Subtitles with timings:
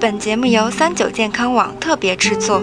[0.00, 2.62] 本节目由三九健康网特别制作。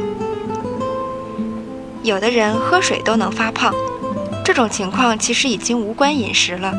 [2.02, 3.72] 有的人喝水都能发胖，
[4.44, 6.74] 这种情况其实已经无关饮食了，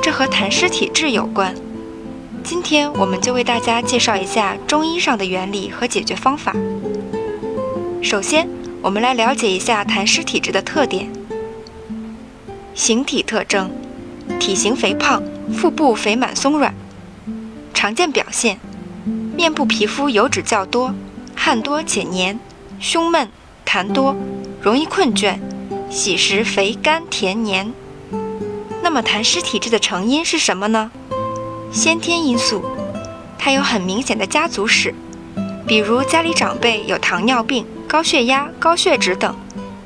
[0.00, 1.54] 这和痰湿体质有关。
[2.42, 6.56] 今天我们就为大家介绍一下中医上的原理和解决方法。
[8.00, 8.48] 首先，
[8.80, 11.12] 我们来了解一下痰湿体质的特点。
[12.74, 13.70] 形体特征：
[14.38, 15.22] 体型肥胖，
[15.52, 16.74] 腹部肥满松软。
[17.74, 18.58] 常见表现。
[19.34, 20.94] 面部皮肤油脂较多，
[21.34, 22.38] 汗多且黏，
[22.78, 23.28] 胸闷，
[23.64, 24.14] 痰多，
[24.60, 25.38] 容易困倦，
[25.88, 27.72] 喜食肥甘甜黏。
[28.82, 30.90] 那么痰湿体质的成因是什么呢？
[31.72, 32.64] 先天因素，
[33.38, 34.94] 它有很明显的家族史，
[35.66, 39.36] 比如家里长辈有糖尿病、高血压、高血脂等，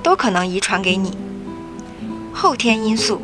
[0.03, 1.17] 都可能遗传给你。
[2.33, 3.21] 后天因素，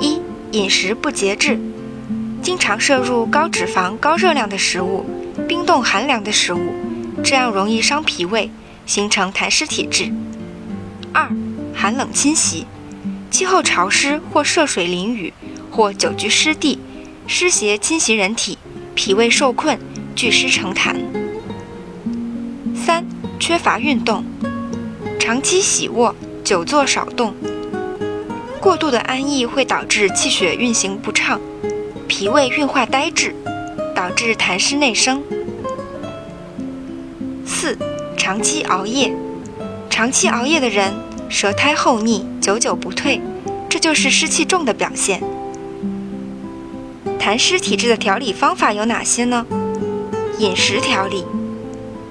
[0.00, 0.20] 一
[0.52, 1.60] 饮食不节制，
[2.42, 5.04] 经常摄入高脂肪、高热量的食物。
[5.48, 6.72] 冰冻寒凉的食物，
[7.22, 8.50] 这样容易伤脾胃，
[8.86, 10.12] 形成痰湿体质。
[11.12, 11.30] 二、
[11.74, 12.66] 寒冷侵袭，
[13.30, 15.32] 气候潮湿或涉水淋雨，
[15.70, 16.78] 或久居湿地，
[17.26, 18.58] 湿邪侵袭人体，
[18.94, 19.78] 脾胃受困，
[20.14, 20.96] 聚湿成痰。
[22.74, 23.04] 三、
[23.38, 24.24] 缺乏运动，
[25.18, 27.34] 长期喜卧，久坐少动，
[28.60, 31.40] 过度的安逸会导致气血运行不畅，
[32.08, 33.34] 脾胃运化呆滞。
[34.02, 35.22] 导致痰湿内生。
[37.46, 37.78] 四、
[38.16, 39.14] 长期熬夜，
[39.88, 40.92] 长期熬夜的人
[41.28, 43.20] 舌苔厚腻，久久不退，
[43.68, 45.22] 这就是湿气重的表现。
[47.16, 49.46] 痰湿体质的调理方法有哪些呢？
[50.40, 51.24] 饮食调理：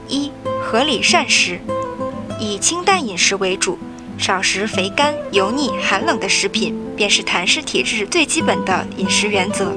[0.08, 0.31] 一、
[0.64, 1.59] 合理膳食，
[2.39, 3.78] 以清淡饮食为主，
[4.17, 9.73] 少食肥甘、油腻、寒冷的食品，便是痰湿体质最基本的饮食原则。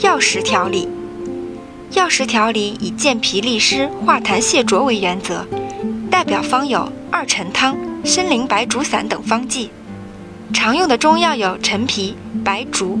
[0.00, 0.88] 药食调理。
[1.92, 5.46] 药食调理以健脾利湿、化痰泻浊为原则，
[6.10, 9.70] 代表方有二陈汤、参苓白术散等方剂。
[10.52, 12.98] 常用的中药有陈皮、白术、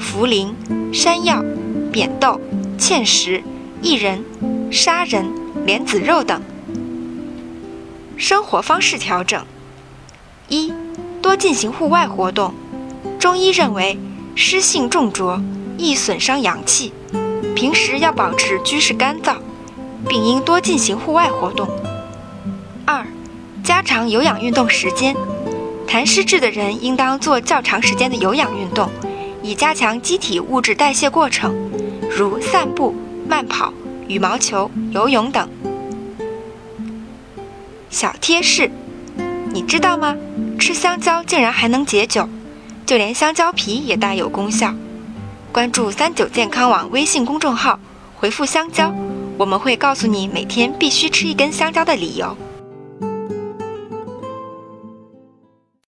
[0.00, 0.54] 茯苓、
[0.94, 1.44] 山药、
[1.90, 2.40] 扁豆、
[2.78, 3.42] 芡实、
[3.82, 4.24] 薏仁、
[4.70, 5.26] 砂仁、
[5.64, 6.40] 莲子肉等。
[8.16, 9.44] 生活方式调整：
[10.48, 10.72] 一、
[11.20, 12.54] 多进行户外活动。
[13.18, 13.98] 中医认为
[14.36, 15.42] 湿性重浊。
[15.78, 16.92] 易损伤阳气，
[17.54, 19.36] 平时要保持居室干燥，
[20.08, 21.68] 并应多进行户外活动。
[22.84, 23.06] 二、
[23.62, 25.14] 加长有氧运动时间。
[25.86, 28.90] 痰湿质的人应当做较长时间的有氧运动，
[29.42, 31.54] 以加强机体物质代谢过程，
[32.10, 32.94] 如散步、
[33.28, 33.72] 慢跑、
[34.08, 35.48] 羽毛球、游泳等。
[37.88, 38.70] 小贴士，
[39.52, 40.16] 你知道吗？
[40.58, 42.28] 吃香蕉竟然还能解酒，
[42.84, 44.74] 就连香蕉皮也大有功效。
[45.56, 47.80] 关注三九健康网微信公众号，
[48.14, 48.94] 回复“香蕉”，
[49.40, 52.36] 我们会告诉你每天必须吃一根香蕉的理由。